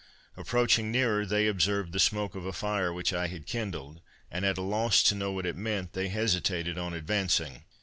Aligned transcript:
Approaching 0.35 0.91
nearer, 0.91 1.27
they 1.27 1.45
observed 1.45 1.91
the 1.93 1.99
smoke 1.99 2.33
of 2.33 2.43
a 2.43 2.51
fire 2.53 2.91
which 2.91 3.13
I 3.13 3.27
had 3.27 3.45
kindled, 3.45 4.01
and 4.31 4.43
at 4.45 4.57
a 4.57 4.61
loss 4.63 5.03
to 5.03 5.13
know 5.13 5.31
what 5.31 5.45
it 5.45 5.55
meant, 5.55 5.93
they 5.93 6.07
hesitated 6.07 6.75
on 6.75 6.95
advancing. 6.95 7.65